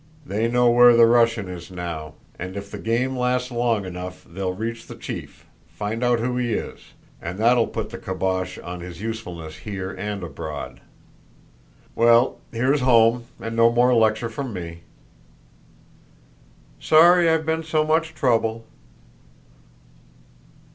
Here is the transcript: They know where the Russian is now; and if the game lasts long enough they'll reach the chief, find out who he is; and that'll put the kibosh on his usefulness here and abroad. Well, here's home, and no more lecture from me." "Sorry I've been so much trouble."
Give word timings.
They 0.25 0.47
know 0.47 0.67
where 0.71 0.97
the 0.97 1.05
Russian 1.05 1.47
is 1.47 1.69
now; 1.69 2.15
and 2.39 2.57
if 2.57 2.71
the 2.71 2.79
game 2.79 3.15
lasts 3.15 3.51
long 3.51 3.85
enough 3.85 4.25
they'll 4.27 4.51
reach 4.51 4.87
the 4.87 4.95
chief, 4.95 5.45
find 5.67 6.03
out 6.03 6.19
who 6.19 6.37
he 6.37 6.53
is; 6.53 6.79
and 7.21 7.37
that'll 7.37 7.67
put 7.67 7.91
the 7.91 7.99
kibosh 7.99 8.57
on 8.57 8.79
his 8.79 8.99
usefulness 8.99 9.57
here 9.57 9.91
and 9.91 10.23
abroad. 10.23 10.79
Well, 11.93 12.39
here's 12.51 12.81
home, 12.81 13.25
and 13.39 13.55
no 13.55 13.71
more 13.71 13.93
lecture 13.93 14.29
from 14.29 14.53
me." 14.53 14.79
"Sorry 16.79 17.29
I've 17.29 17.45
been 17.45 17.61
so 17.63 17.85
much 17.85 18.15
trouble." 18.15 18.65